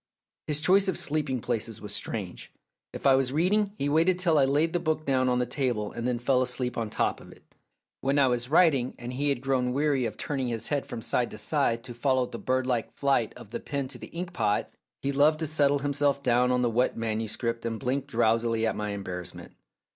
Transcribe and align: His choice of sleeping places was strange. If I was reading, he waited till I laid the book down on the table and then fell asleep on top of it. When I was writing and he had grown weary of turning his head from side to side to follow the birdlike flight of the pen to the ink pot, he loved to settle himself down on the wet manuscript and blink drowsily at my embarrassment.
His 0.47 0.61
choice 0.61 0.87
of 0.87 0.97
sleeping 0.97 1.41
places 1.41 1.79
was 1.79 1.93
strange. 1.93 2.51
If 2.91 3.05
I 3.05 3.13
was 3.13 3.31
reading, 3.31 3.73
he 3.77 3.87
waited 3.87 4.17
till 4.17 4.39
I 4.39 4.45
laid 4.45 4.73
the 4.73 4.79
book 4.79 5.05
down 5.05 5.29
on 5.29 5.37
the 5.37 5.45
table 5.45 5.91
and 5.91 6.07
then 6.07 6.17
fell 6.17 6.41
asleep 6.41 6.75
on 6.75 6.89
top 6.89 7.21
of 7.21 7.31
it. 7.31 7.53
When 7.99 8.17
I 8.17 8.25
was 8.27 8.49
writing 8.49 8.95
and 8.97 9.13
he 9.13 9.29
had 9.29 9.41
grown 9.41 9.73
weary 9.73 10.05
of 10.07 10.17
turning 10.17 10.47
his 10.47 10.69
head 10.69 10.87
from 10.87 11.03
side 11.03 11.29
to 11.29 11.37
side 11.37 11.83
to 11.83 11.93
follow 11.93 12.25
the 12.25 12.39
birdlike 12.39 12.91
flight 12.91 13.31
of 13.37 13.51
the 13.51 13.59
pen 13.59 13.87
to 13.89 13.99
the 13.99 14.07
ink 14.07 14.33
pot, 14.33 14.73
he 15.03 15.11
loved 15.11 15.37
to 15.41 15.45
settle 15.45 15.77
himself 15.85 16.23
down 16.23 16.51
on 16.51 16.63
the 16.63 16.69
wet 16.71 16.97
manuscript 16.97 17.63
and 17.63 17.79
blink 17.79 18.07
drowsily 18.07 18.65
at 18.65 18.75
my 18.75 18.89
embarrassment. 18.93 19.51